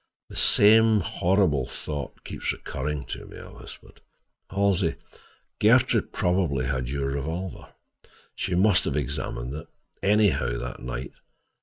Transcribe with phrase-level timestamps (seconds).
[0.29, 4.01] "The same horrible thought keeps recurring to me," I whispered.
[4.49, 4.95] "Halsey,
[5.59, 7.75] Gertrude probably had your revolver:
[8.33, 9.67] she must have examined it,
[10.01, 11.11] anyhow, that night.